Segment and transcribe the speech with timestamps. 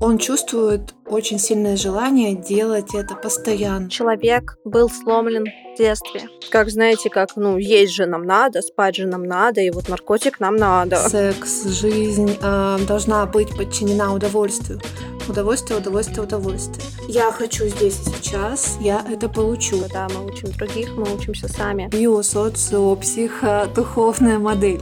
[0.00, 3.90] Он чувствует очень сильное желание делать это постоянно.
[3.90, 6.22] Человек был сломлен в детстве.
[6.50, 10.38] Как знаете, как, ну, есть же нам надо, спать же нам надо, и вот наркотик
[10.38, 10.96] нам надо.
[10.96, 14.80] Секс, жизнь э, должна быть подчинена удовольствию.
[15.28, 16.86] Удовольствие, удовольствие, удовольствие.
[17.08, 19.80] Я хочу здесь и сейчас, я это получу.
[19.80, 21.88] Когда мы учим других, мы учимся сами.
[21.88, 24.80] Био, социо, психо, духовная модель.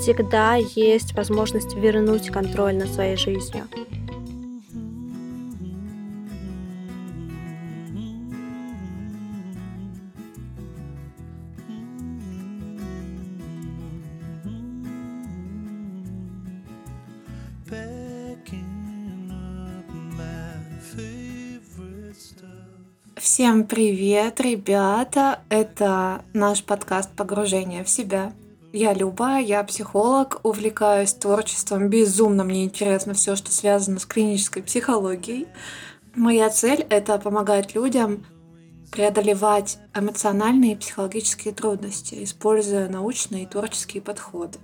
[0.00, 3.68] Всегда есть возможность вернуть контроль над своей жизнью.
[23.34, 25.40] Всем привет, ребята!
[25.48, 28.32] Это наш подкаст «Погружение в себя».
[28.72, 35.48] Я Люба, я психолог, увлекаюсь творчеством, безумно мне интересно все, что связано с клинической психологией.
[36.14, 38.24] Моя цель— это помогать людям
[38.92, 44.60] преодолевать эмоциональные и психологические трудности, используя научные и творческие подходы.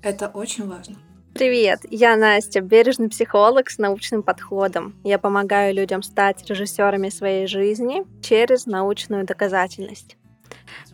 [0.00, 0.94] Это очень важно.
[1.36, 4.94] Привет, я Настя, бережный психолог с научным подходом.
[5.04, 10.16] Я помогаю людям стать режиссерами своей жизни через научную доказательность.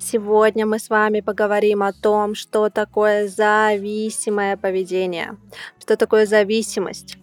[0.00, 5.36] Сегодня мы с вами поговорим о том, что такое зависимое поведение,
[5.78, 7.18] что такое зависимость.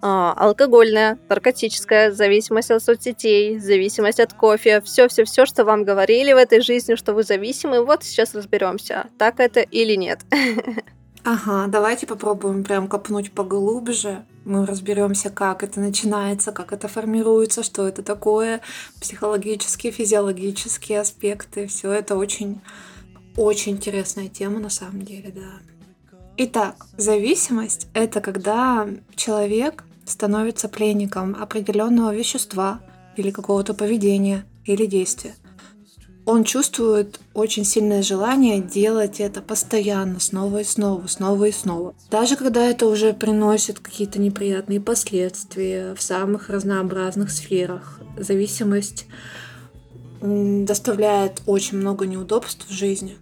[0.00, 6.62] А, алкогольная, наркотическая, зависимость от соцсетей, зависимость от кофе, все-все-все, что вам говорили в этой
[6.62, 10.20] жизни, что вы зависимы, вот сейчас разберемся, так это или нет.
[11.24, 14.24] Ага, давайте попробуем прям копнуть поглубже.
[14.44, 18.60] Мы разберемся, как это начинается, как это формируется, что это такое,
[19.00, 21.68] психологические, физиологические аспекты.
[21.68, 22.60] Все это очень,
[23.36, 26.18] очень интересная тема на самом деле, да.
[26.38, 32.80] Итак, зависимость— это когда человек становится пленником определенного вещества
[33.16, 35.36] или какого-то поведения или действия
[36.24, 41.94] он чувствует очень сильное желание делать это постоянно, снова и снова, снова и снова.
[42.10, 48.00] Даже когда это уже приносит какие-то неприятные последствия в самых разнообразных сферах.
[48.16, 49.06] Зависимость
[50.20, 53.16] доставляет очень много неудобств в жизни.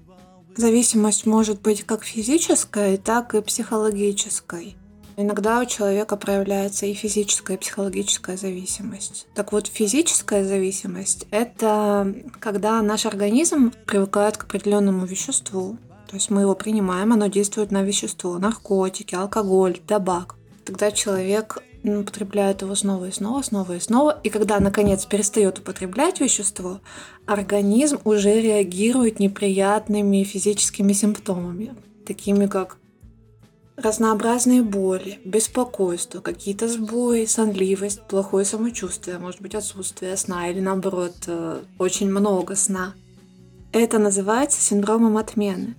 [0.57, 4.77] Зависимость может быть как физической, так и психологической.
[5.21, 9.27] Иногда у человека проявляется и физическая, и психологическая зависимость.
[9.35, 15.77] Так вот, физическая зависимость— это когда наш организм привыкает к определенному веществу,
[16.07, 20.37] то есть мы его принимаем, оно действует на вещество, наркотики, алкоголь, табак.
[20.65, 24.19] Тогда человек употребляет его снова и снова, снова и снова.
[24.25, 26.81] И когда, наконец, перестает употреблять вещество,
[27.27, 31.75] организм уже реагирует неприятными физическими симптомами,
[32.07, 32.80] такими как
[33.81, 41.63] разнообразные боли, беспокойство, какие-то сбои, сонливость, плохое самочувствие, может быть отсутствие сна или наоборот э,
[41.79, 42.95] очень много сна.
[43.73, 45.75] Это называется синдромом отмены.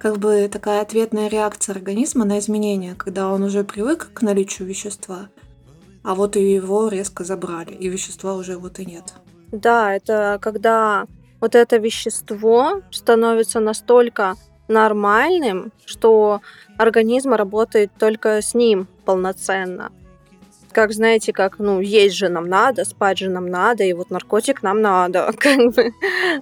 [0.00, 5.28] Как бы такая ответная реакция организма на изменения, когда он уже привык к наличию вещества,
[6.02, 9.14] а вот и его резко забрали, и вещества уже вот и нет.
[9.52, 11.06] Да, это когда
[11.40, 14.36] вот это вещество становится настолько
[14.72, 16.40] нормальным, что
[16.78, 19.92] организм работает только с ним полноценно.
[20.72, 24.62] Как знаете, как, ну, есть же нам надо, спать же нам надо, и вот наркотик
[24.62, 25.92] нам надо, как бы.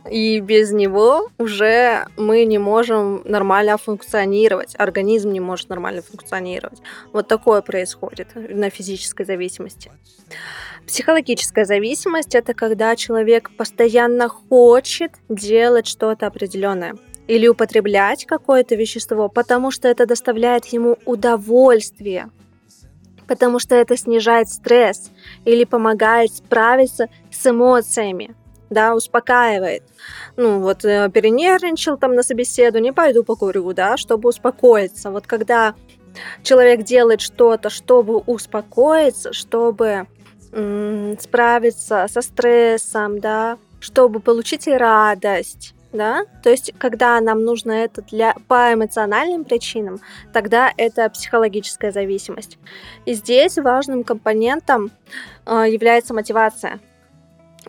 [0.08, 6.78] И без него уже мы не можем нормально функционировать, организм не может нормально функционировать.
[7.12, 9.90] Вот такое происходит на физической зависимости.
[10.86, 16.94] Психологическая зависимость это когда человек постоянно хочет делать что-то определенное
[17.30, 22.28] или употреблять какое-то вещество, потому что это доставляет ему удовольствие,
[23.28, 25.12] потому что это снижает стресс
[25.44, 28.34] или помогает справиться с эмоциями,
[28.68, 29.84] да, успокаивает.
[30.36, 35.12] Ну, вот э, перенервничал там на собеседовании, пойду покурю, да, чтобы успокоиться.
[35.12, 35.76] Вот когда
[36.42, 40.08] человек делает что-то, чтобы успокоиться, чтобы
[40.50, 48.02] м- справиться со стрессом, да, чтобы получить радость, да, то есть когда нам нужно это
[48.02, 50.00] для, по эмоциональным причинам,
[50.32, 52.58] тогда это психологическая зависимость.
[53.06, 54.90] И здесь важным компонентом
[55.46, 56.80] э, является мотивация.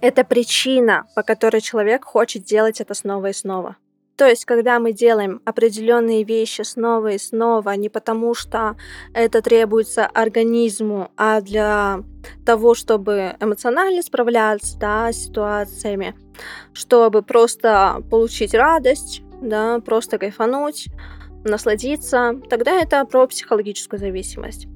[0.02, 3.76] Это причина, по которой человек хочет делать это снова и снова.
[4.22, 8.76] То есть, когда мы делаем определенные вещи снова и снова, не потому что
[9.16, 12.04] это требуется организму, а для
[12.46, 16.16] того, чтобы эмоционально справляться да, с ситуациями,
[16.74, 20.88] чтобы просто получить радость, да, просто кайфануть,
[21.44, 24.68] насладиться, тогда это про психологическую зависимость.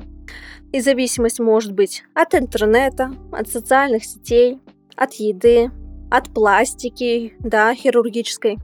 [0.72, 4.60] И зависимость может быть от интернета, от социальных сетей,
[4.96, 5.72] от еды,
[6.12, 8.58] от пластики, да, хирургической,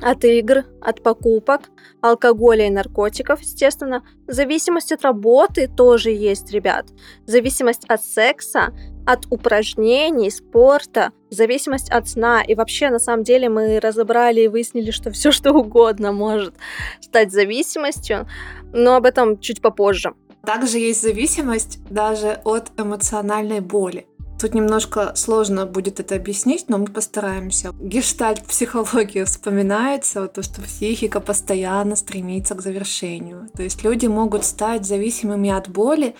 [0.00, 1.70] от игр, от покупок,
[2.00, 4.02] алкоголя и наркотиков, естественно.
[4.26, 6.86] Зависимость от работы тоже есть, ребят.
[7.26, 8.72] Зависимость от секса,
[9.06, 12.42] от упражнений, спорта, зависимость от сна.
[12.42, 16.54] И вообще, на самом деле, мы разобрали и выяснили, что все что угодно может
[17.00, 18.26] стать зависимостью,
[18.72, 20.14] но об этом чуть попозже.
[20.44, 24.06] Также есть зависимость даже от эмоциональной боли.
[24.38, 27.72] Тут немножко сложно будет это объяснить, но мы постараемся.
[27.80, 33.48] Гештальт психологии вспоминается, вот то, что психика постоянно стремится к завершению.
[33.56, 36.14] То есть люди могут стать зависимыми от боли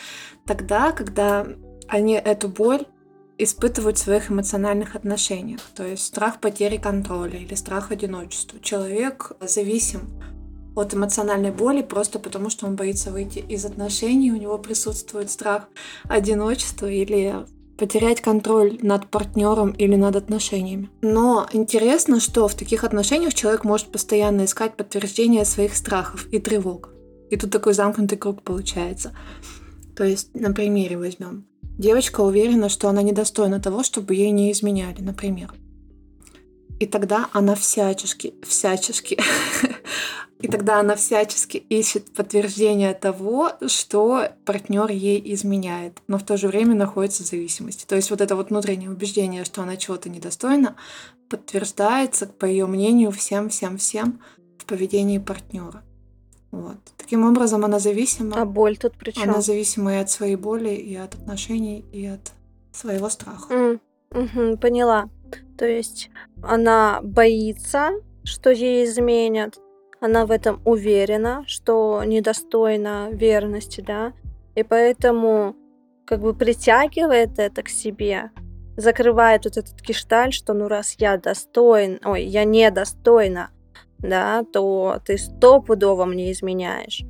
[0.46, 1.46] тогда, когда
[1.88, 2.86] они эту боль
[3.38, 5.60] испытывают в своих эмоциональных отношениях.
[5.74, 8.60] То есть страх потери контроля или страх одиночества.
[8.60, 10.20] Человек зависим
[10.76, 15.68] от эмоциональной боли просто потому, что он боится выйти из отношений, у него присутствует страх
[16.08, 17.44] одиночества или
[17.76, 20.90] потерять контроль над партнером или над отношениями.
[21.02, 26.90] Но интересно, что в таких отношениях человек может постоянно искать подтверждение своих страхов и тревог.
[27.30, 29.12] И тут такой замкнутый круг получается.
[29.96, 31.46] То есть, на примере возьмем.
[31.78, 35.52] Девочка уверена, что она недостойна того, чтобы ей не изменяли, например.
[36.80, 39.18] И тогда она всячески, всячески
[40.40, 46.48] И тогда она всячески ищет подтверждение того, что партнер ей изменяет, но в то же
[46.48, 47.86] время находится в зависимости.
[47.86, 50.76] То есть вот это вот внутреннее убеждение, что она чего-то недостойна,
[51.30, 54.20] подтверждается, по ее мнению, всем-всем-всем
[54.58, 55.83] в поведении партнера.
[56.54, 56.76] Вот.
[56.96, 58.40] Таким образом, она зависима.
[58.40, 59.30] А боль тут при чем?
[59.30, 62.32] Она зависима и от своей боли, и от отношений, и от
[62.72, 63.52] своего страха.
[63.52, 63.80] Mm.
[64.14, 65.08] Угу, поняла.
[65.58, 66.10] То есть
[66.42, 67.90] она боится,
[68.22, 69.58] что ей изменят,
[70.00, 74.12] она в этом уверена, что недостойна верности, да,
[74.54, 75.56] и поэтому
[76.04, 78.30] как бы притягивает это к себе,
[78.76, 83.50] закрывает вот этот гешталь, что ну раз я достоин, ой, я недостойна,
[84.08, 87.04] да, то ты стопудово мне изменяешь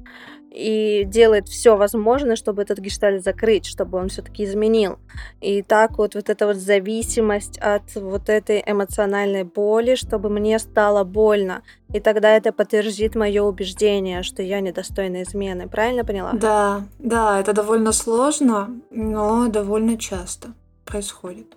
[0.55, 4.99] и делает все возможное, чтобы этот гештальт закрыть, чтобы он все-таки изменил.
[5.41, 11.03] И так вот вот эта вот зависимость от вот этой эмоциональной боли, чтобы мне стало
[11.03, 11.63] больно.
[11.93, 15.69] И тогда это подтвердит мое убеждение, что я недостойна измены.
[15.69, 16.33] Правильно поняла?
[16.35, 20.55] Да, да, это довольно сложно, но довольно часто
[20.85, 21.57] происходит.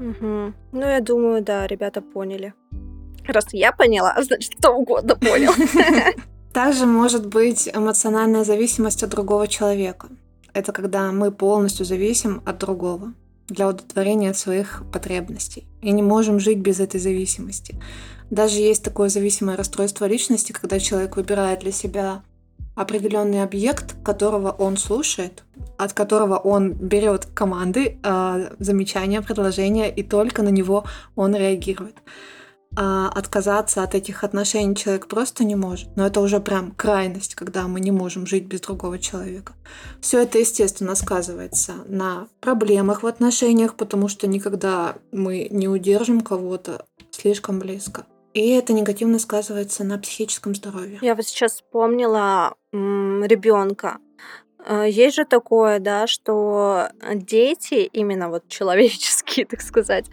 [0.00, 0.52] Угу.
[0.72, 2.54] Ну, я думаю, да, ребята поняли.
[3.26, 5.52] Раз я поняла, значит, кто угодно понял.
[6.52, 10.08] Также может быть эмоциональная зависимость от другого человека.
[10.52, 13.12] Это когда мы полностью зависим от другого
[13.48, 17.76] для удовлетворения своих потребностей и не можем жить без этой зависимости.
[18.30, 22.22] Даже есть такое зависимое расстройство личности, когда человек выбирает для себя
[22.74, 25.44] определенный объект, которого он слушает,
[25.76, 30.84] от которого он берет команды, э, замечания, предложения, и только на него
[31.16, 31.96] он реагирует
[32.76, 35.88] а отказаться от этих отношений человек просто не может.
[35.96, 39.52] Но это уже прям крайность, когда мы не можем жить без другого человека.
[40.00, 46.84] Все это, естественно, сказывается на проблемах в отношениях, потому что никогда мы не удержим кого-то
[47.10, 48.06] слишком близко.
[48.32, 50.98] И это негативно сказывается на психическом здоровье.
[51.00, 53.98] Я вот сейчас вспомнила ребенка.
[54.66, 60.06] А, есть же такое, да, что дети, именно вот человеческие, так сказать,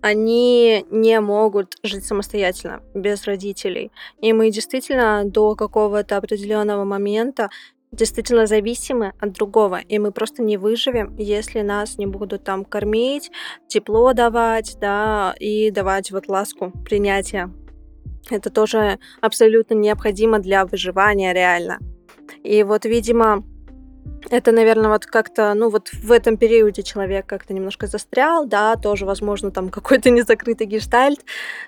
[0.00, 3.92] они не могут жить самостоятельно, без родителей.
[4.20, 7.48] И мы действительно до какого-то определенного момента
[7.92, 13.30] действительно зависимы от другого, и мы просто не выживем, если нас не будут там кормить,
[13.68, 17.52] тепло давать, да, и давать вот ласку, принятие.
[18.30, 21.80] Это тоже абсолютно необходимо для выживания реально.
[22.42, 23.44] И вот, видимо,
[24.30, 29.04] это, наверное, вот как-то, ну вот в этом периоде человек как-то немножко застрял, да, тоже,
[29.04, 31.20] возможно, там какой-то незакрытый гештальт,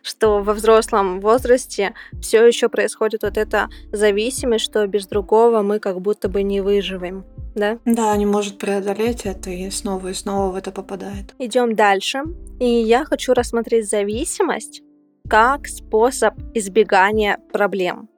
[0.03, 6.01] что во взрослом возрасте все еще происходит вот эта зависимость, что без другого мы как
[6.01, 7.25] будто бы не выживем.
[7.55, 7.79] Да?
[7.85, 11.35] Да, не может преодолеть это и снова и снова в это попадает.
[11.39, 12.23] Идем дальше.
[12.59, 14.83] И я хочу рассмотреть зависимость
[15.29, 18.09] как способ избегания проблем.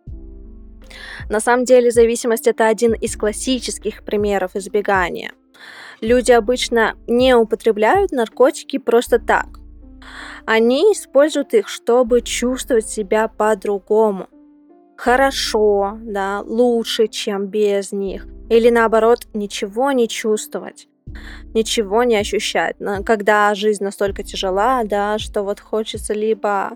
[1.28, 5.33] На самом деле зависимость это один из классических примеров избегания.
[6.00, 9.47] Люди обычно не употребляют наркотики просто так.
[10.45, 14.28] Они используют их, чтобы чувствовать себя по-другому.
[14.97, 18.26] Хорошо, да, лучше, чем без них.
[18.49, 20.88] Или наоборот, ничего не чувствовать
[21.55, 22.76] ничего не ощущать.
[23.05, 26.73] Когда жизнь настолько тяжела, да, что вот хочется либо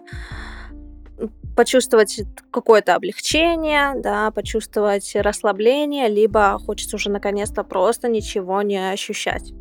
[1.60, 9.52] почувствовать какое-то облегчение, да, почувствовать расслабление, либо хочется уже наконец-то просто ничего не ощущать.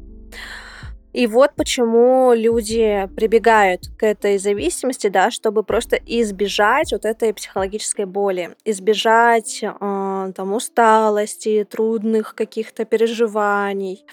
[1.11, 8.05] И вот почему люди прибегают к этой зависимости, да, чтобы просто избежать вот этой психологической
[8.05, 14.05] боли, избежать э, там усталости, трудных каких-то переживаний.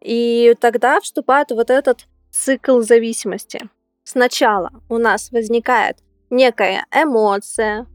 [0.00, 3.68] И тогда вступает вот этот цикл зависимости.
[4.02, 5.98] Сначала у нас возникает
[6.30, 7.86] некая эмоция,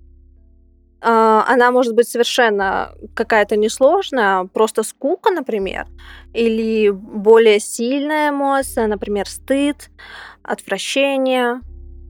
[1.02, 5.88] а, она может быть совершенно какая-то несложная, просто скука, например,
[6.34, 9.90] или более сильная эмоция, например, стыд,
[10.44, 11.62] отвращение,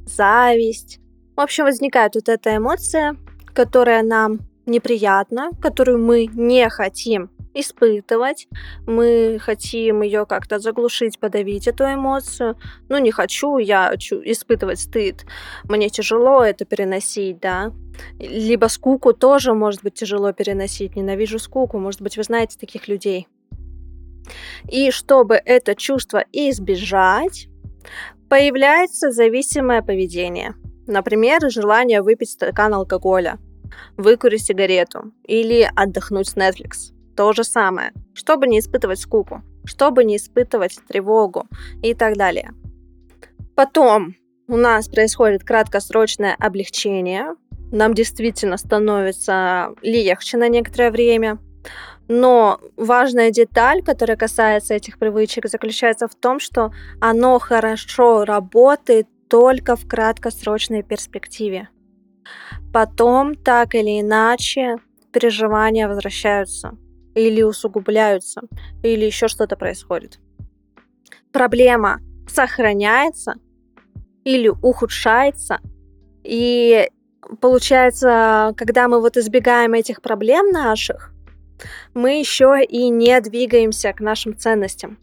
[0.06, 1.00] зависть.
[1.36, 3.18] В общем, возникает вот эта эмоция,
[3.54, 8.48] которая нам неприятна, которую мы не хотим испытывать.
[8.86, 12.58] Мы хотим ее как-то заглушить, подавить эту эмоцию.
[12.90, 15.26] Ну, не хочу я испытывать стыд.
[15.64, 17.72] Мне тяжело это переносить, да.
[18.20, 20.96] Либо скуку тоже может быть тяжело переносить.
[20.96, 21.80] Ненавижу скуку.
[21.80, 23.28] Может быть, вы знаете таких людей.
[24.70, 27.48] И чтобы это чувство избежать,
[28.30, 30.56] появляется зависимое поведение.
[30.88, 33.40] Например, желание выпить стакан алкоголя,
[33.98, 40.18] выкурить сигарету или отдохнуть с Netflix то же самое, чтобы не испытывать скуку, чтобы не
[40.18, 41.48] испытывать тревогу
[41.82, 42.54] и так далее.
[43.56, 44.16] Потом
[44.48, 47.36] у нас происходит краткосрочное облегчение,
[47.72, 51.40] нам действительно становится легче на некоторое время,
[52.08, 59.76] но важная деталь, которая касается этих привычек, заключается в том, что оно хорошо работает только
[59.76, 61.70] в краткосрочной перспективе.
[62.72, 64.78] Потом, так или иначе,
[65.12, 66.78] переживания возвращаются
[67.16, 68.42] или усугубляются,
[68.84, 70.20] или еще что-то происходит.
[71.32, 73.36] Проблема сохраняется
[74.24, 75.60] или ухудшается,
[76.24, 76.90] и
[77.40, 81.12] получается, когда мы вот избегаем этих проблем наших,
[81.94, 84.98] мы еще и не двигаемся к нашим ценностям.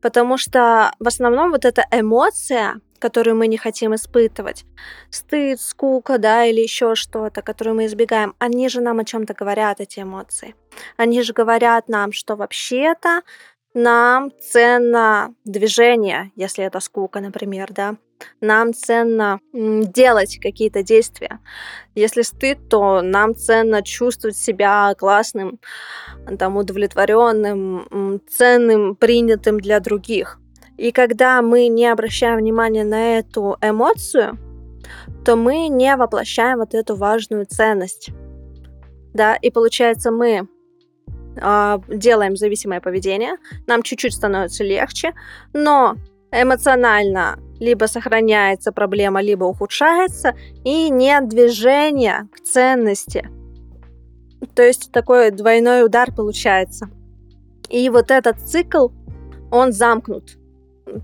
[0.00, 4.64] Потому что в основном вот эта эмоция, которую мы не хотим испытывать,
[5.10, 9.80] стыд, скука, да, или еще что-то, которую мы избегаем, они же нам о чем-то говорят,
[9.80, 10.54] эти эмоции.
[10.96, 13.22] Они же говорят нам, что вообще-то
[13.74, 17.96] нам ценно движение, если это скука, например, да.
[18.40, 21.40] Нам ценно делать какие-то действия.
[21.94, 25.60] Если стыд, то нам ценно чувствовать себя классным,
[26.38, 30.40] там, удовлетворенным, ценным, принятым для других.
[30.76, 34.38] И когда мы не обращаем внимания на эту эмоцию,
[35.24, 38.10] то мы не воплощаем вот эту важную ценность.
[39.14, 40.46] Да, и получается, мы
[41.36, 45.14] э, делаем зависимое поведение, нам чуть-чуть становится легче,
[45.54, 45.96] но
[46.30, 53.30] эмоционально либо сохраняется проблема, либо ухудшается, и нет движения к ценности.
[54.54, 56.90] То есть такой двойной удар получается.
[57.70, 58.88] И вот этот цикл,
[59.50, 60.36] он замкнут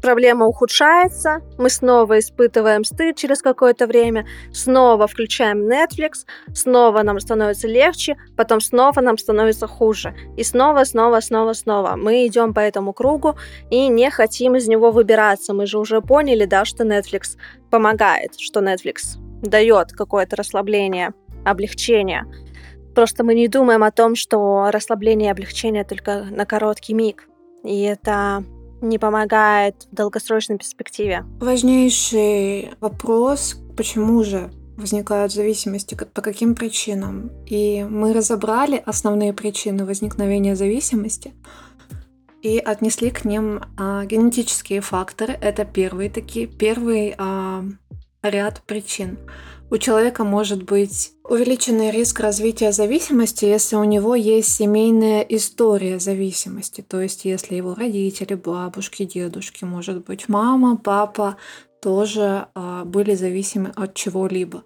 [0.01, 6.25] проблема ухудшается, мы снова испытываем стыд через какое-то время, снова включаем Netflix,
[6.55, 10.15] снова нам становится легче, потом снова нам становится хуже.
[10.37, 11.97] И снова, снова, снова, снова.
[11.97, 13.37] Мы идем по этому кругу
[13.71, 15.53] и не хотим из него выбираться.
[15.53, 17.37] Мы же уже поняли, да, что Netflix
[17.71, 21.13] помогает, что Netflix дает какое-то расслабление,
[21.45, 22.25] облегчение.
[22.95, 27.27] Просто мы не думаем о том, что расслабление и облегчение только на короткий миг.
[27.65, 28.45] И это
[28.83, 31.25] не помогает в долгосрочной перспективе.
[31.41, 37.31] Важнейший вопрос, почему же возникают зависимости, по каким причинам.
[37.47, 41.33] И мы разобрали основные причины возникновения зависимости
[42.43, 45.39] и отнесли к ним а, генетические факторы.
[45.41, 47.65] Это первые такие, первый а,
[48.23, 49.19] ряд причин
[49.73, 56.83] у человека может быть увеличенный риск развития зависимости, если у него есть семейная история зависимости.
[56.83, 61.39] То есть, если его родители, бабушки, дедушки, может быть, мама, папа
[61.81, 64.65] тоже э, были зависимы от чего-либо.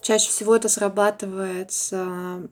[0.00, 2.46] Чаще всего это срабатывает с э,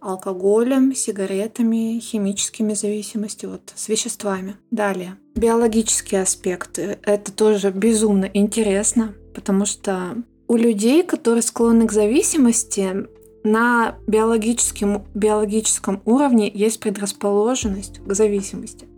[0.00, 4.56] алкоголем, сигаретами, химическими зависимостями, вот, с веществами.
[4.72, 5.16] Далее.
[5.36, 6.76] Биологический аспект.
[6.80, 10.16] Это тоже безумно интересно, потому что
[10.48, 13.06] у людей, которые склонны к зависимости,
[13.44, 18.88] на биологическом, биологическом уровне есть предрасположенность к зависимости.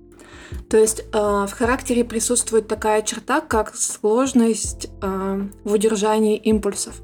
[0.69, 7.03] То есть э, в характере присутствует такая черта, как сложность э, в удержании импульсов.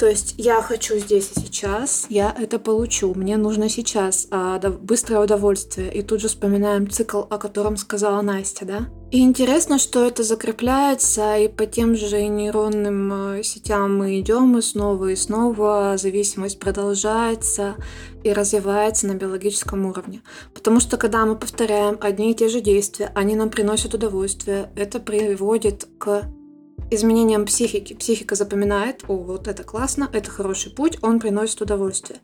[0.00, 5.20] То есть я хочу здесь и сейчас, я это получу, мне нужно сейчас а, быстрое
[5.20, 5.92] удовольствие.
[5.92, 8.88] И тут же вспоминаем цикл, о котором сказала Настя, да?
[9.10, 14.62] И интересно, что это закрепляется, и по тем же нейронным э, сетям мы идем и
[14.62, 17.74] снова и снова зависимость продолжается
[18.24, 20.22] и развивается на биологическом уровне.
[20.54, 24.98] Потому что когда мы повторяем одни и те же действия, они нам приносят удовольствие, это
[24.98, 26.22] приводит к
[26.90, 27.94] изменениям психики.
[27.94, 32.20] Психика запоминает, о, вот это классно, это хороший путь, он приносит удовольствие.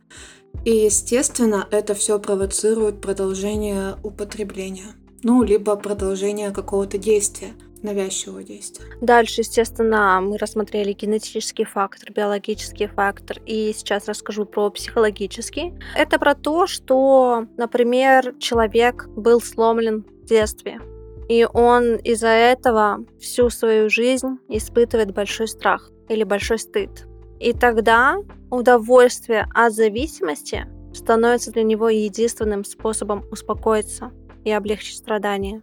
[0.64, 4.94] И, естественно, это все провоцирует продолжение употребления
[5.26, 8.86] ну, либо продолжение какого-то действия, навязчивого действия.
[9.00, 15.74] Дальше, естественно, мы рассмотрели генетический фактор, биологический фактор, и сейчас расскажу про психологический.
[15.96, 20.80] Это про то, что, например, человек был сломлен в детстве,
[21.28, 27.06] и он из-за этого всю свою жизнь испытывает большой страх или большой стыд.
[27.40, 28.16] И тогда
[28.50, 34.12] удовольствие от зависимости становится для него единственным способом успокоиться
[34.44, 35.62] и облегчить страдания.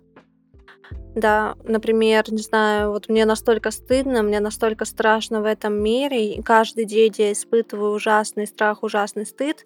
[1.16, 6.42] Да, например, не знаю, вот мне настолько стыдно, мне настолько страшно в этом мире, и
[6.42, 9.66] каждый день я испытываю ужасный страх, ужасный стыд.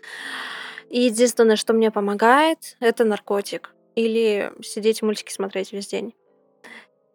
[0.90, 3.74] И единственное, что мне помогает, это наркотик.
[3.98, 6.14] Или сидеть мультики смотреть весь день.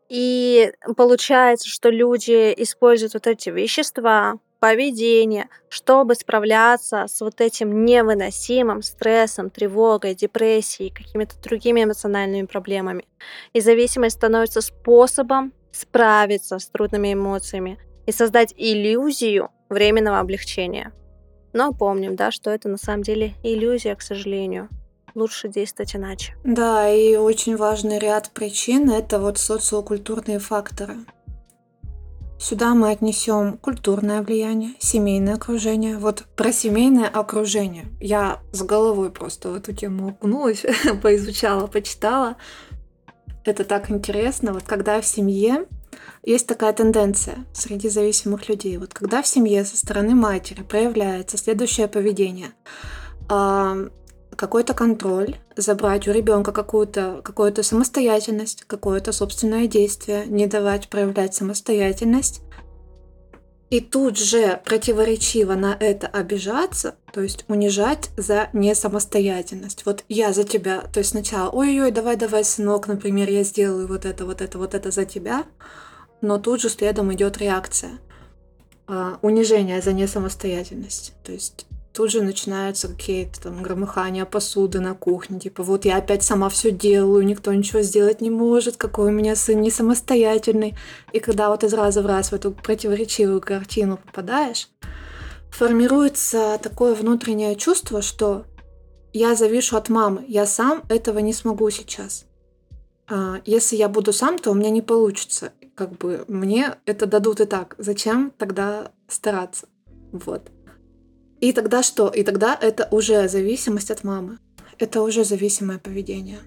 [0.08, 8.82] И получается, что люди используют вот эти вещества, поведение, чтобы справляться с вот этим невыносимым
[8.82, 13.06] стрессом, тревогой, депрессией, какими-то другими эмоциональными проблемами.
[13.52, 20.92] И зависимость становится способом справиться с трудными эмоциями и создать иллюзию временного облегчения.
[21.52, 24.68] Но помним, да, что это на самом деле иллюзия, к сожалению.
[25.14, 26.34] Лучше действовать иначе.
[26.44, 30.96] Да, и очень важный ряд причин– это вот социокультурные факторы.
[32.42, 35.96] Сюда мы отнесем культурное влияние, семейное окружение.
[35.96, 37.86] Вот про семейное окружение.
[38.00, 40.64] Я с головой просто в эту тему окунулась,
[41.02, 42.36] поизучала, почитала.
[43.44, 44.52] Это так интересно.
[44.52, 45.66] Вот когда в семье
[46.24, 48.76] есть такая тенденция среди зависимых людей.
[48.76, 52.52] Вот когда в семье со стороны матери проявляется следующее поведение
[54.36, 62.42] какой-то контроль, забрать у ребенка какую-то какую-то самостоятельность, какое-то собственное действие, не давать проявлять самостоятельность.
[63.70, 69.86] И тут же противоречиво на это обижаться, то есть унижать за несамостоятельность.
[69.86, 74.26] Вот я за тебя, то есть сначала, ой-ой, давай-давай, сынок, например, я сделаю вот это,
[74.26, 75.44] вот это, вот это за тебя,
[76.20, 77.92] но тут же следом идет реакция.
[78.88, 81.14] Uh, унижение за несамостоятельность.
[81.22, 86.22] То есть тут же начинаются какие-то там громыхания посуды на кухне, типа вот я опять
[86.22, 90.74] сама все делаю, никто ничего сделать не может, какой у меня сын не самостоятельный.
[91.12, 94.68] И когда вот из раза в раз в эту противоречивую картину попадаешь,
[95.50, 98.46] формируется такое внутреннее чувство, что
[99.12, 102.24] я завишу от мамы, я сам этого не смогу сейчас.
[103.08, 105.52] А если я буду сам, то у меня не получится.
[105.74, 107.74] Как бы мне это дадут и так.
[107.76, 109.66] Зачем тогда стараться?
[110.12, 110.50] Вот.
[111.42, 112.06] И тогда что?
[112.06, 114.38] И тогда это уже зависимость от мамы.
[114.78, 116.38] Это уже зависимое поведение.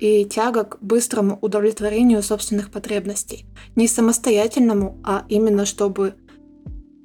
[0.00, 3.46] И тяга к быстрому удовлетворению собственных потребностей.
[3.76, 6.14] Не самостоятельному, а именно чтобы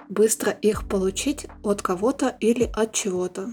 [0.10, 3.52] быстро их получить от кого-то или от чего-то.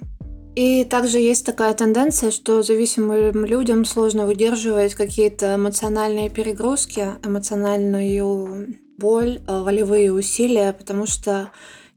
[0.54, 9.40] И также есть такая тенденция, что зависимым людям сложно выдерживать какие-то эмоциональные перегрузки, эмоциональную боль,
[9.46, 11.50] волевые усилия, потому что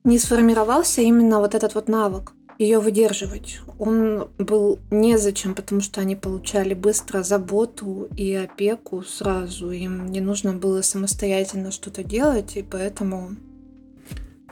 [0.09, 3.61] не сформировался именно вот этот вот навык ее выдерживать.
[3.79, 9.71] Он был незачем, потому что они получали быстро заботу и опеку сразу.
[9.71, 13.37] Им не нужно было самостоятельно что-то делать, и поэтому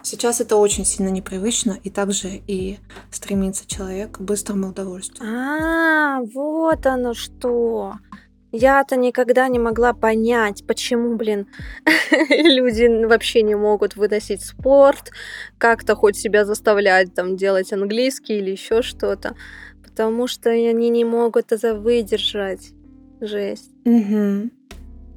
[0.04, 2.78] сейчас это очень сильно непривычно, и также и
[3.12, 5.30] стремится человек к быстрому удовольствию.
[5.30, 7.96] А, вот оно что.
[8.52, 11.48] Я-то никогда не могла понять, почему, блин,
[12.30, 15.12] люди вообще не могут выносить спорт,
[15.58, 19.36] как-то хоть себя заставлять там делать английский или еще что-то,
[19.84, 22.72] потому что они не могут это выдержать.
[23.20, 23.72] Жесть.
[23.84, 24.52] Угу.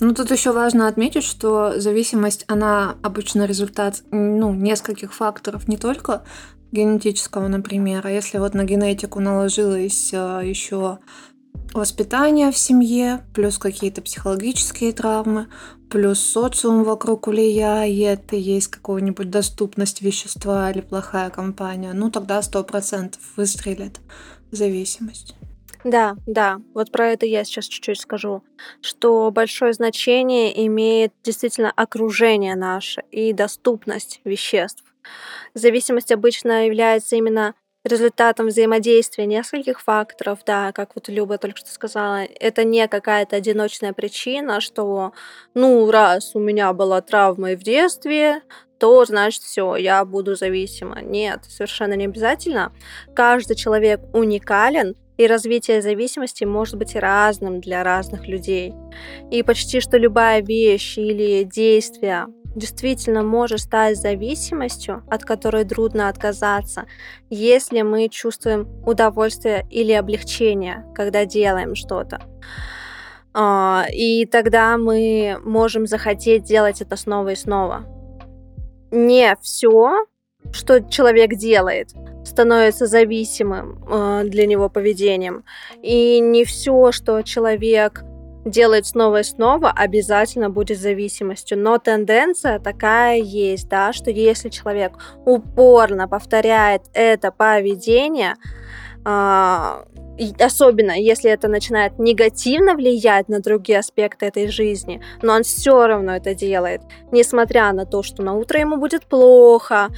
[0.03, 6.25] Ну, тут еще важно отметить, что зависимость, она обычно результат ну, нескольких факторов, не только
[6.73, 10.99] генетического, например, а если вот на генетику наложилось а, еще
[11.73, 15.49] воспитание в семье, плюс какие-то психологические травмы,
[15.91, 23.21] плюс социум вокруг влияет, есть какая-нибудь доступность вещества или плохая компания, ну тогда сто процентов
[23.37, 24.01] выстрелит
[24.51, 25.35] зависимость.
[25.83, 28.45] Да, да, вот про это я сейчас чуть-чуть скажу,
[28.83, 34.85] что большое значение имеет действительно окружение наше и доступность веществ.
[35.55, 37.55] Зависимость обычно является именно
[37.85, 42.25] результатом взаимодействия нескольких факторов, да, как вот Люба только что сказала.
[42.25, 45.13] Это не какая-то одиночная причина, что,
[45.55, 48.43] ну, раз у меня была травма в детстве,
[48.79, 51.03] то значит все, я буду зависима.
[51.03, 52.73] Нет, совершенно не обязательно.
[53.15, 58.73] Каждый человек уникален, и развитие зависимости может быть разным для разных людей.
[59.31, 66.87] И почти что любая вещь или действие действительно может стать зависимостью, от которой трудно отказаться,
[67.29, 72.21] если мы чувствуем удовольствие или облегчение, когда делаем что-то.
[73.33, 77.85] А, и тогда мы можем захотеть делать это снова и снова.
[78.91, 80.05] Не все,
[80.53, 81.91] что человек делает,
[82.25, 85.45] становится зависимым э, для него поведением.
[85.81, 88.03] И не все, что человек
[88.45, 91.59] делает снова и снова, обязательно будет зависимостью.
[91.59, 94.93] Но тенденция такая есть, да, что если человек
[95.25, 98.37] упорно повторяет это поведение,
[100.39, 106.17] особенно если это начинает негативно влиять на другие аспекты этой жизни, но он все равно
[106.17, 109.89] это делает, несмотря на то, что на утро ему будет плохо,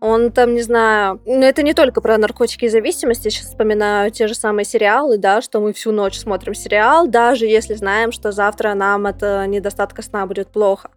[0.00, 4.26] он там, не знаю, ну это не только про наркотики и зависимости, сейчас вспоминаю те
[4.26, 8.74] же самые сериалы, да, что мы всю ночь смотрим сериал, даже если знаем, что завтра
[8.74, 10.90] нам от недостатка сна будет плохо.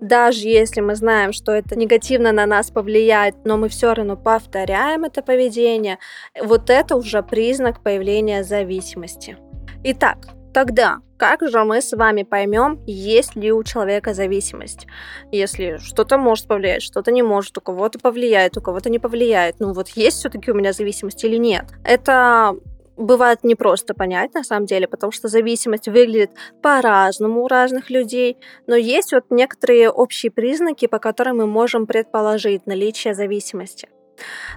[0.00, 5.04] Даже если мы знаем, что это негативно на нас повлияет, но мы все равно повторяем
[5.04, 5.98] это поведение,
[6.40, 9.36] вот это уже признак появления зависимости.
[9.84, 10.18] Итак,
[10.52, 14.86] тогда как же мы с вами поймем, есть ли у человека зависимость?
[15.32, 19.56] Если что-то может повлиять, что-то не может, у кого-то повлияет, у кого-то не повлияет.
[19.58, 21.64] Ну вот есть все-таки у меня зависимость или нет?
[21.84, 22.54] Это
[22.96, 26.30] бывает непросто понять на самом деле, потому что зависимость выглядит
[26.62, 28.36] по-разному у разных людей,
[28.68, 33.88] но есть вот некоторые общие признаки, по которым мы можем предположить наличие зависимости.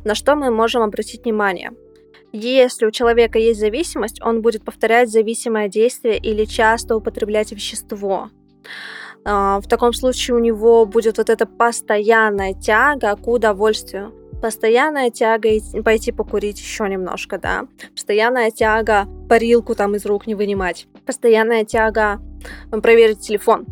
[0.04, 1.72] На что мы можем обратить внимание?
[2.34, 8.30] Если у человека есть зависимость, он будет повторять зависимое действие или часто употреблять вещество.
[9.26, 14.14] А, в таком случае у него будет вот эта постоянная тяга к удовольствию.
[14.42, 15.50] Постоянная тяга
[15.84, 17.68] пойти покурить еще немножко, да.
[17.94, 20.88] Постоянная тяга парилку там из рук не вынимать.
[21.06, 22.20] Постоянная тяга
[22.72, 23.68] проверить телефон.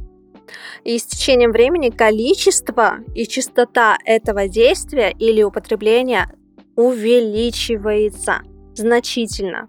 [0.84, 6.32] И с течением времени количество и частота этого действия или употребления
[6.76, 8.42] увеличивается
[8.80, 9.68] значительно.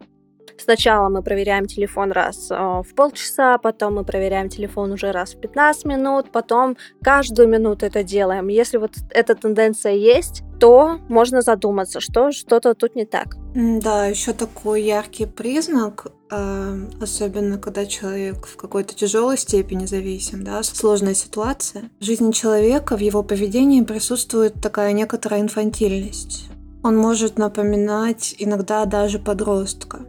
[0.62, 5.40] Сначала мы проверяем телефон раз э, в полчаса, потом мы проверяем телефон уже раз в
[5.40, 8.48] 15 минут, потом каждую минуту это делаем.
[8.48, 13.36] Если вот эта тенденция есть, то можно задуматься, что что-то тут не так.
[13.54, 20.62] Да, еще такой яркий признак, э, особенно когда человек в какой-то тяжелой степени зависим, да,
[20.62, 21.84] сложная ситуация.
[22.00, 26.49] В жизни человека, в его поведении присутствует такая некоторая инфантильность.
[26.82, 30.00] Он может напоминать иногда даже подростка.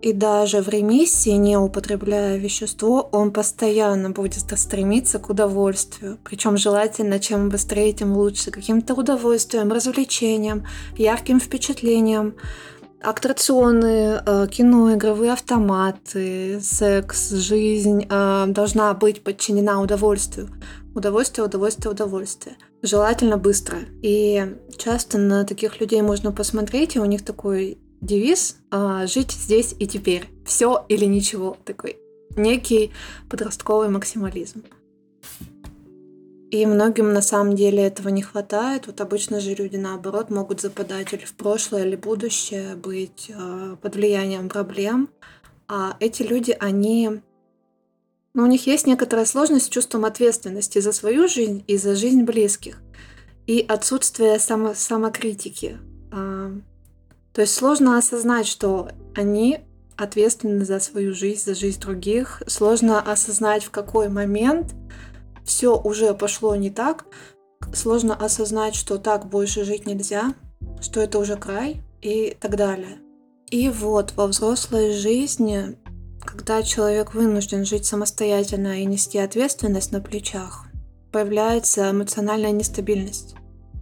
[0.00, 6.18] И даже в ремиссии, не употребляя вещество, он постоянно будет стремиться к удовольствию.
[6.22, 8.52] Причем желательно, чем быстрее, тем лучше.
[8.52, 10.64] Каким-то удовольствием, развлечением,
[10.96, 12.36] ярким впечатлением.
[13.02, 20.48] Аттракционы, э, кино, игровые автоматы, секс, жизнь э, должна быть подчинена удовольствию.
[20.98, 22.56] Удовольствие, удовольствие, удовольствие.
[22.82, 23.78] Желательно быстро.
[24.02, 29.76] И часто на таких людей можно посмотреть, и у них такой девиз а, «Жить здесь
[29.78, 30.28] и теперь».
[30.44, 31.56] Все или ничего.
[31.64, 31.98] Такой
[32.36, 32.90] некий
[33.30, 34.64] подростковый максимализм.
[36.50, 38.88] И многим на самом деле этого не хватает.
[38.88, 43.94] Вот обычно же люди наоборот могут западать или в прошлое, или будущее, быть э, под
[43.94, 45.10] влиянием проблем.
[45.68, 47.20] А эти люди, они...
[48.38, 52.22] Ну, у них есть некоторая сложность с чувством ответственности за свою жизнь и за жизнь
[52.22, 52.80] близких.
[53.48, 55.78] И отсутствие само самокритики.
[56.12, 56.52] Э,
[57.32, 59.58] то есть сложно осознать, что они
[59.96, 62.40] ответственны за свою жизнь, за жизнь других.
[62.46, 64.72] Сложно осознать, в какой момент
[65.44, 67.06] все уже пошло не так.
[67.74, 70.32] Сложно осознать, что так больше жить нельзя,
[70.80, 72.98] что это уже край и так далее.
[73.50, 75.76] И вот во взрослой жизни,
[76.28, 80.66] когда человек вынужден жить самостоятельно и нести ответственность на плечах,
[81.10, 83.34] появляется эмоциональная нестабильность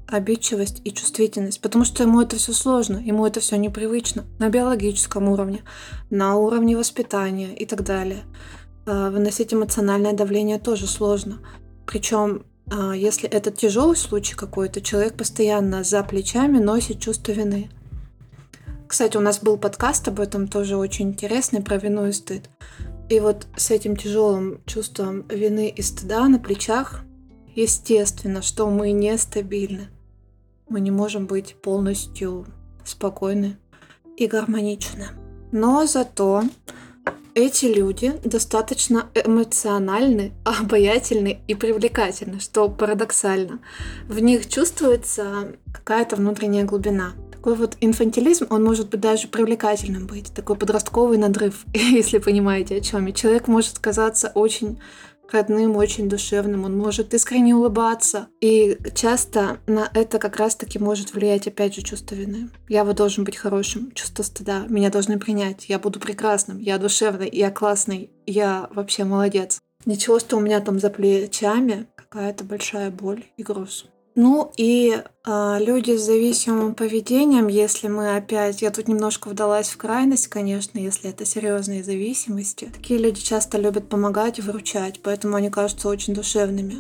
[0.07, 5.29] обидчивость и чувствительность, потому что ему это все сложно, ему это все непривычно на биологическом
[5.29, 5.63] уровне,
[6.11, 8.23] на уровне воспитания и так далее.
[8.87, 11.39] А, выносить эмоциональное давление тоже сложно.
[11.85, 17.69] Причем, а, если это тяжелый случай какой-то, человек постоянно за плечами носит чувство вины.
[18.89, 22.49] Кстати, у нас был подкаст об этом тоже очень интересный, про вину и стыд.
[23.09, 27.03] И вот с этим тяжелым чувством вины и стыда на плечах,
[27.55, 29.89] естественно, что мы нестабильны
[30.69, 32.47] Мы не можем быть полностью
[32.85, 33.57] спокойны
[34.17, 35.09] и гармоничны.
[35.51, 36.45] Но зато
[37.37, 43.61] эти люди достаточно эмоциональны, обаятельны и привлекательны, что парадоксально.
[44.09, 47.13] В них чувствуется какая-то внутренняя глубина.
[47.31, 52.81] Такой вот инфантилизм, он может быть даже привлекательным быть, такой подростковый надрыв, если понимаете, о
[52.81, 53.13] чем я.
[53.13, 54.81] Человек может казаться очень
[55.33, 58.29] родным, очень душевным, он может искренне улыбаться.
[58.41, 62.49] И часто на это как раз-таки может влиять, опять же, чувство вины.
[62.69, 67.29] Я вот должен быть хорошим, чувство стыда, меня должны принять, я буду прекрасным, я душевный,
[67.33, 69.61] я классный, я вообще молодец.
[69.85, 73.87] Ничего, что у меня там за плечами какая-то большая боль и груз.
[74.19, 79.77] Ну и э, люди с зависимым поведением, если мы опять, я тут немножко вдалась в
[79.77, 85.51] крайность, конечно, если это серьезные зависимости, такие люди часто любят помогать и выручать, поэтому они
[85.51, 86.77] кажутся очень душевными.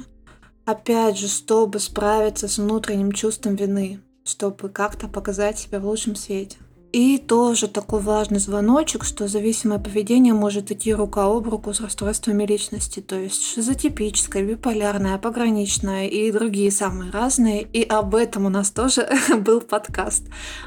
[0.64, 6.56] Опять же, чтобы справиться с внутренним чувством вины, чтобы как-то показать себя в лучшем свете.
[6.92, 12.44] И тоже такой важный звоночек, что зависимое поведение может идти рука об руку с расстройствами
[12.44, 17.62] личности, то есть шизотипическое, биполярное, пограничное и другие самые разные.
[17.62, 20.24] И об этом у нас тоже был подкаст.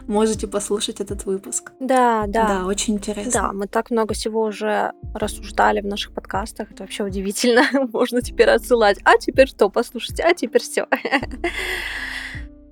[0.08, 1.72] Можете послушать этот выпуск.
[1.80, 2.48] Да, да.
[2.48, 3.32] Да, очень интересно.
[3.32, 6.72] Да, мы так много всего уже рассуждали в наших подкастах.
[6.72, 7.64] Это вообще удивительно.
[7.94, 9.00] Можно теперь отсылать.
[9.04, 10.88] А теперь что, послушайте, а теперь все.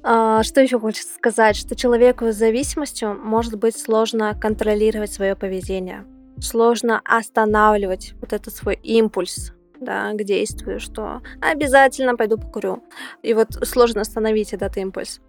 [0.10, 6.06] А, что еще хочется сказать, что человеку с зависимостью может быть сложно контролировать свое поведение,
[6.40, 12.86] сложно останавливать вот этот свой импульс, да, к действию, что обязательно пойду покурю.
[13.22, 15.20] И вот сложно остановить этот импульс.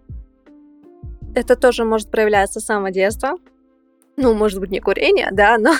[1.35, 3.31] Это тоже может проявляться с самого детства,
[4.19, 5.73] ну, может быть, не курение, да, но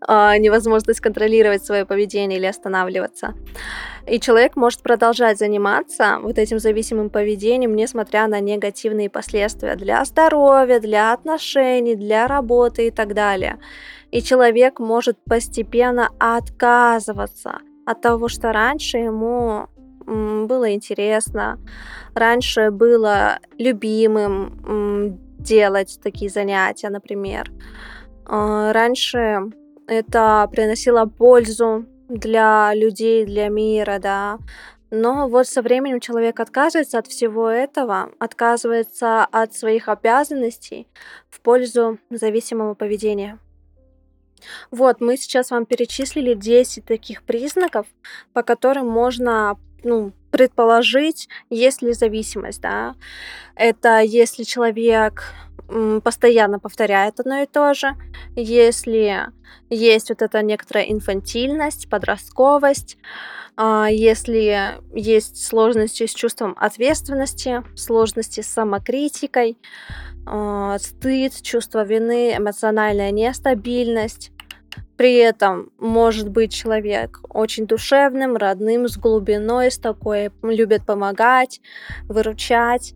[0.00, 3.34] а, невозможность контролировать свое поведение или останавливаться.
[4.06, 10.78] И человек может продолжать заниматься вот этим зависимым поведением, несмотря на негативные последствия для здоровья,
[10.78, 13.58] для отношений, для работы и так далее.
[14.10, 19.68] И человек может постепенно отказываться от того, что раньше ему
[20.06, 21.58] было интересно,
[22.14, 27.50] раньше было любимым, делать такие занятия, например.
[28.26, 29.40] А, раньше
[29.86, 34.38] это приносило пользу для людей, для мира, да.
[34.90, 40.86] Но вот со временем человек отказывается от всего этого, отказывается от своих обязанностей
[41.30, 43.38] в пользу зависимого поведения.
[44.70, 47.86] Вот, мы сейчас вам перечислили 10 таких признаков,
[48.32, 52.96] по которым можно ну, предположить, есть ли зависимость, да.
[53.54, 55.32] Это если человек
[56.02, 57.94] постоянно повторяет одно и то же,
[58.34, 59.28] если
[59.70, 62.98] есть вот эта некоторая инфантильность, подростковость,
[63.56, 69.56] а, если есть сложности с чувством ответственности, сложности с самокритикой,
[70.26, 74.32] а, стыд, чувство вины, эмоциональная нестабильность,
[74.96, 81.60] при этом может быть человек очень душевным, родным, с глубиной, с такой, любит помогать,
[82.04, 82.94] выручать,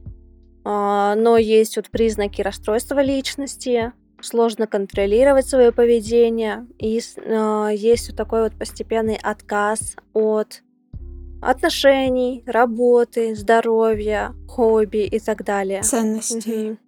[0.65, 8.17] а, но есть вот признаки расстройства личности, сложно контролировать свое поведение, и а, есть вот
[8.17, 10.63] такой вот постепенный отказ от
[11.41, 15.83] отношений, работы, здоровья, хобби и так далее.
[15.83, 16.71] Ценностей.
[16.73, 16.79] Угу.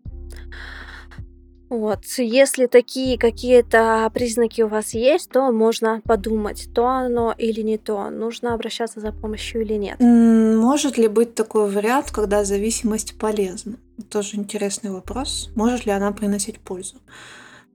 [1.71, 7.79] Вот, если такие какие-то признаки у вас есть, то можно подумать, то оно или не
[7.79, 10.01] то, нужно обращаться за помощью или нет.
[10.01, 13.77] Может ли быть такой вариант, когда зависимость полезна?
[14.11, 15.51] Тоже интересный вопрос.
[15.55, 16.97] Может ли она приносить пользу?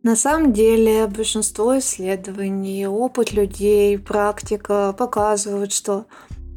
[0.03, 6.05] На самом деле большинство исследований, опыт людей, практика показывают, что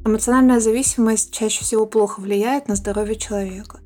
[0.05, 3.79] эмоциональная зависимость чаще всего плохо влияет на здоровье человека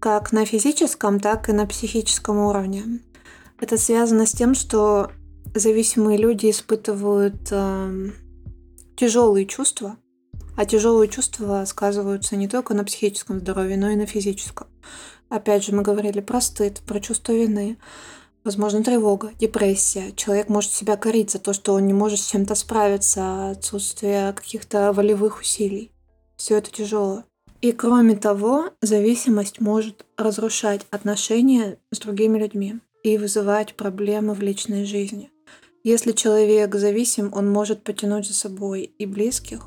[0.00, 3.00] как на физическом, так и на психическом уровне.
[3.60, 5.10] Это связано с тем, что
[5.54, 8.10] зависимые люди испытывают э,
[8.96, 9.96] тяжелые чувства,
[10.56, 14.68] а тяжелые чувства сказываются не только на психическом здоровье, но и на физическом.
[15.28, 17.78] Опять же, мы говорили про стыд, про чувство вины,
[18.44, 20.12] возможно, тревога, депрессия.
[20.12, 24.92] Человек может себя корить за то, что он не может с чем-то справиться, отсутствие каких-то
[24.92, 25.92] волевых усилий.
[26.36, 27.24] Все это тяжело.
[27.60, 34.84] И кроме того, зависимость может разрушать отношения с другими людьми и вызывать проблемы в личной
[34.84, 35.30] жизни.
[35.82, 39.66] Если человек зависим, он может потянуть за собой и близких,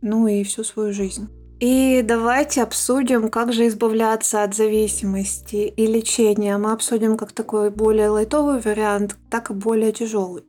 [0.00, 1.28] ну и всю свою жизнь.
[1.62, 6.58] И давайте обсудим, как же избавляться от зависимости и лечения.
[6.58, 10.42] Мы обсудим как такой более лайтовый вариант, так и более тяжелый.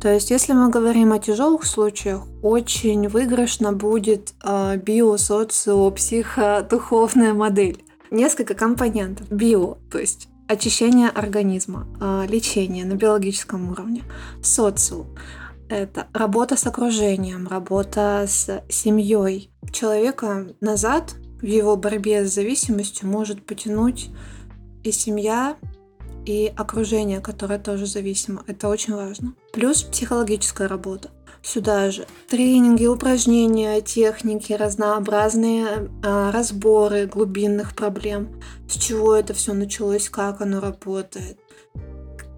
[0.00, 7.34] То есть, если мы говорим о тяжелых случаях, очень выигрышно будет э, био, социо, психодуховная
[7.34, 7.84] модель.
[8.12, 9.32] несколько компонентов.
[9.32, 14.02] Био, то есть очищение организма, а, лечение на биологическом уровне,
[14.42, 15.06] социум,
[15.72, 19.50] это работа с окружением, работа с семьей.
[19.70, 24.10] Человека назад в его борьбе с зависимостью может потянуть
[24.84, 25.56] и семья,
[26.24, 28.44] и окружение, которое тоже зависимо.
[28.46, 29.34] Это очень важно.
[29.52, 31.10] Плюс психологическая работа.
[31.42, 40.08] Сюда же тренинги, упражнения, техники, разнообразные а, разборы глубинных проблем, с чего это все началось,
[40.08, 41.40] как оно работает,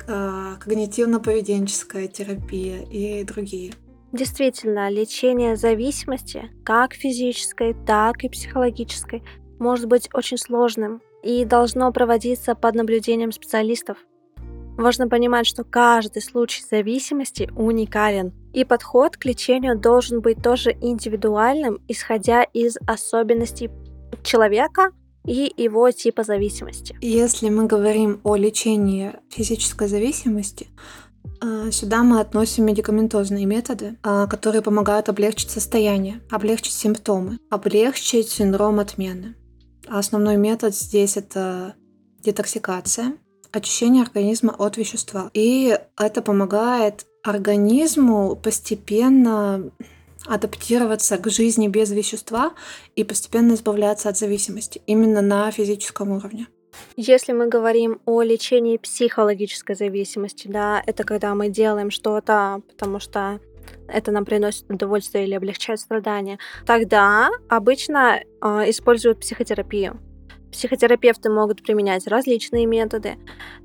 [0.07, 3.73] когнитивно-поведенческая терапия и другие.
[4.13, 9.23] Действительно, лечение зависимости, как физической, так и психологической,
[9.59, 13.99] может быть очень сложным и должно проводиться под наблюдением специалистов.
[14.77, 21.81] Важно понимать, что каждый случай зависимости уникален, и подход к лечению должен быть тоже индивидуальным,
[21.89, 23.71] исходя из особенностей
[24.23, 24.91] человека
[25.27, 26.97] и его типа зависимости.
[27.01, 30.69] Если мы говорим о лечении физической зависимости,
[31.43, 38.79] э, Сюда мы относим медикаментозные методы, э, которые помогают облегчить состояние, облегчить симптомы, облегчить синдром
[38.81, 39.35] отмены.
[39.89, 41.75] Основной метод здесь это
[42.23, 43.15] детоксикация,
[43.53, 45.31] очищение организма от вещества.
[45.35, 49.71] И это помогает организму постепенно
[50.27, 52.53] адаптироваться к жизни без вещества
[52.97, 56.47] и постепенно избавляться от зависимости именно на физическом уровне.
[56.97, 63.41] Если мы говорим о лечении психологической зависимости, да, это когда мы делаем что-то, потому что
[63.89, 70.01] это нам приносит удовольствие или облегчает страдания, тогда обычно э, используют психотерапию.
[70.55, 73.17] Психотерапевты могут применять различные методы,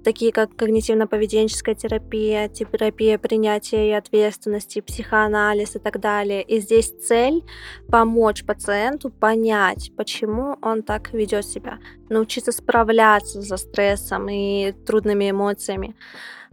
[0.04, 6.42] такие как когнитивно-поведенческая терапия, терапия принятия и ответственности, психоанализ и так далее.
[6.42, 7.44] И здесь цель
[7.92, 11.78] помочь пациенту понять, почему он так ведет себя,
[12.10, 15.96] научиться справляться со стрессом и трудными эмоциями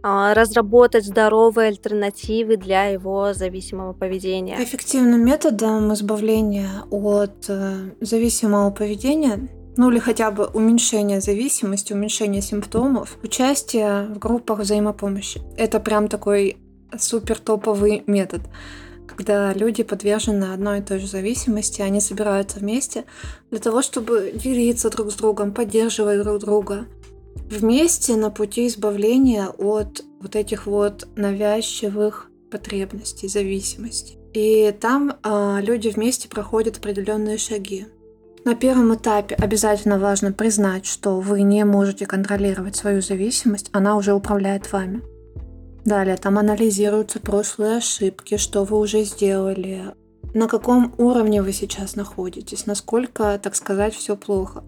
[0.03, 4.63] а, разработать здоровые альтернативы для его зависимого поведения.
[4.63, 13.19] Эффективным методом избавления от э, зависимого поведения ну или хотя бы уменьшение зависимости, уменьшение симптомов,
[13.23, 15.41] участие в группах взаимопомощи.
[15.57, 16.57] Это прям такой
[16.99, 18.43] супер топовый метод
[19.17, 23.05] когда люди подвержены одной и той же зависимости, они собираются вместе
[23.51, 26.87] для того, чтобы делиться друг с другом, поддерживать друг друга.
[27.51, 34.19] Вместе на пути избавления от вот этих вот навязчивых потребностей, зависимостей.
[34.35, 37.87] И там а, люди вместе проходят определенные шаги.
[38.47, 44.13] На первом этапе обязательно важно признать, что вы не можете контролировать свою зависимость, она уже
[44.13, 45.03] управляет вами.
[45.85, 49.97] Далее там анализируются прошлые ошибки, что вы уже сделали,
[50.33, 54.63] на каком уровне вы сейчас находитесь, насколько, так сказать, все плохо.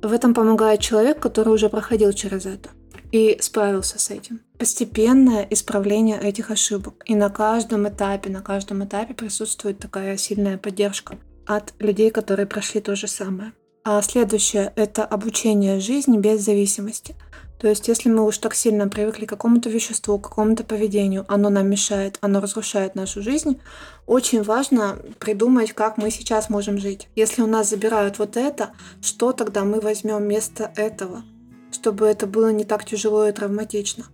[0.00, 2.70] В этом помогает человек, который уже проходил через это
[3.10, 4.42] и справился с этим.
[4.58, 7.02] Постепенное исправление этих ошибок.
[7.06, 12.80] И на каждом этапе, на каждом этапе присутствует такая сильная поддержка от людей, которые прошли
[12.80, 13.52] то же самое.
[13.84, 17.16] А следующее— это обучение жизни без зависимости.
[17.58, 21.48] То есть, если мы уж так сильно привыкли к какому-то веществу, к какому-то поведению, оно
[21.48, 23.60] нам мешает, оно разрушает нашу жизнь,
[24.06, 27.08] очень важно придумать, как мы сейчас можем жить.
[27.14, 31.22] Если у нас забирают вот это, что тогда мы возьмем вместо этого,
[31.70, 34.06] чтобы это было не так тяжело и травматично.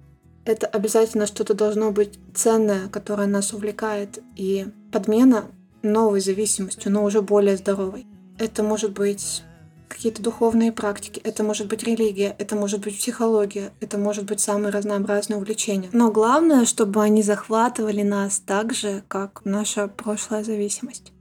[0.44, 5.44] Это обязательно что-то должно быть ценное, которое нас увлекает, и подмена
[5.82, 8.06] новой зависимостью, но уже более здоровой.
[8.38, 9.42] Это может быть
[9.88, 14.70] какие-то духовные практики, это может быть религия, это может быть психология, это может быть самые
[14.70, 15.88] разнообразные увлечения.
[15.92, 21.12] Но главное, чтобы они захватывали нас так же, как наша прошлая зависимость.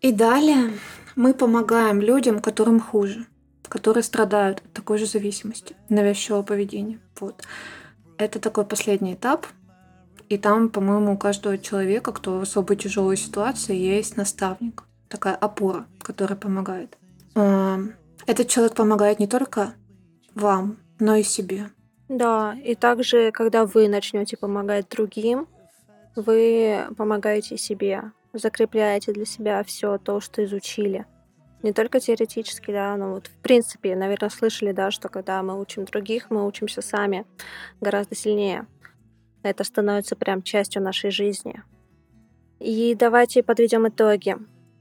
[0.00, 0.72] И далее
[1.14, 3.26] мы помогаем людям, которым хуже,
[3.68, 7.00] которые страдают от такой же зависимости, навязчивого поведения.
[7.20, 7.44] Вот.
[8.18, 9.46] Это такой последний этап,
[10.28, 15.86] и там, по-моему, у каждого человека, кто в особой тяжелой ситуации, есть наставник, такая опора,
[16.00, 16.96] которая помогает.
[17.34, 17.78] А,
[18.26, 19.74] этот человек помогает не только
[20.34, 21.70] вам, но и себе.
[22.08, 25.46] Да, и также, когда вы начнете помогать другим,
[26.14, 31.06] вы помогаете себе, закрепляете для себя все то, что изучили.
[31.62, 35.84] Не только теоретически, да, но вот в принципе, наверное, слышали, да, что когда мы учим
[35.84, 37.24] других, мы учимся сами
[37.80, 38.66] гораздо сильнее.
[39.46, 41.62] Это становится прям частью нашей жизни.
[42.58, 44.36] И давайте подведем итоги.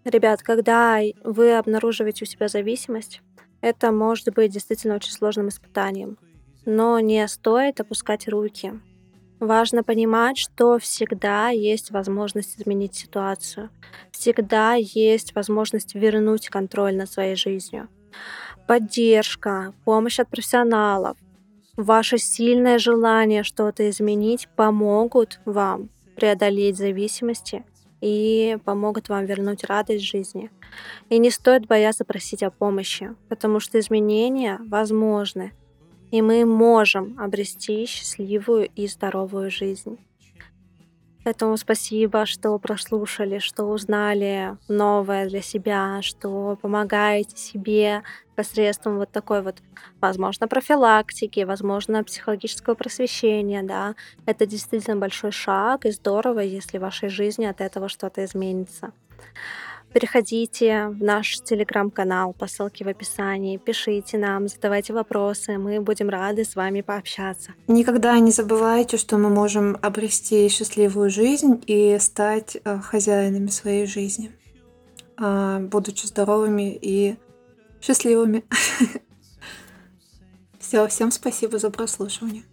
[0.06, 3.22] Ребят, когда вы обнаруживаете у себя зависимость,
[3.62, 6.18] это может быть действительно очень сложным испытанием.
[6.66, 8.74] Но не стоит опускать руки.
[9.40, 13.70] Важно понимать, что всегда есть возможность изменить ситуацию.
[14.10, 17.88] Всегда есть возможность вернуть контроль над своей жизнью.
[18.68, 21.18] Поддержка, помощь от профессионалов,
[21.78, 27.66] ваше сильное желание что-то изменить помогут вам преодолеть зависимости
[28.02, 30.52] и помогут вам вернуть радость жизни.
[31.10, 35.54] И не стоит бояться просить о помощи, потому что изменения возможны,
[36.12, 39.98] и мы можем обрести счастливую и здоровую жизнь.
[41.26, 48.04] Поэтому спасибо, что прослушали, что узнали новое для себя, что помогаете себе
[48.36, 49.56] посредством вот такой вот,
[50.02, 53.96] возможно, профилактики, возможно, психологического просвещения, да.
[54.28, 58.92] Это действительно большой шаг, и здорово, если в вашей жизни от этого что-то изменится.
[59.96, 66.44] Переходите в наш телеграм-канал по ссылке в описании, пишите нам, задавайте вопросы, мы будем рады
[66.44, 67.54] с вами пообщаться.
[67.70, 74.32] Никогда не забывайте, что мы можем обрести счастливую жизнь и стать э, хозяинами своей жизни,
[75.16, 77.16] а, будучи здоровыми и
[77.80, 78.44] счастливыми.
[80.60, 82.44] Все, всем спасибо за прослушивание.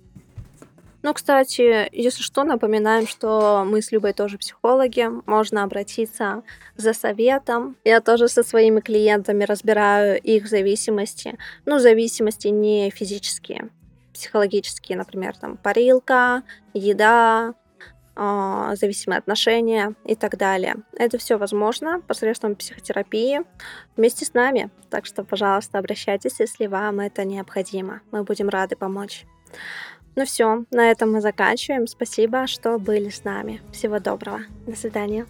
[1.03, 5.09] Ну, кстати, если что, напоминаем, что мы с Любой тоже психологи.
[5.27, 6.45] Можно обратиться
[6.77, 7.77] за советом.
[7.85, 11.37] Я тоже со своими клиентами разбираю их зависимости.
[11.65, 13.71] Ну, зависимости не физические,
[14.15, 17.55] психологические, например, там парилка, еда,
[18.15, 20.77] э, зависимые отношения и так далее.
[20.97, 23.41] Это все возможно посредством психотерапии
[23.97, 24.71] вместе с нами.
[24.89, 28.03] Так что, пожалуйста, обращайтесь, если вам это необходимо.
[28.13, 29.27] Мы будем рады помочь.
[30.15, 31.87] Ну все, на этом мы заканчиваем.
[31.87, 33.63] Спасибо, что были с нами.
[33.73, 34.41] Всего доброго.
[34.67, 35.27] До свидания.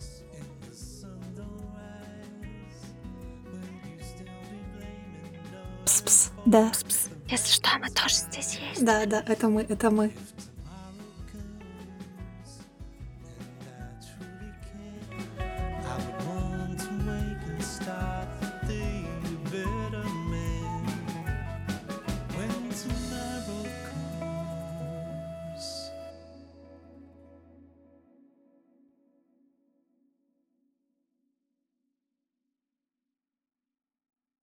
[5.84, 6.32] Пс-пс.
[6.46, 6.70] Да.
[6.70, 7.08] Пс-пс.
[7.28, 8.84] Если что, мы тоже здесь есть.
[8.84, 10.12] Да, да, это мы, это мы.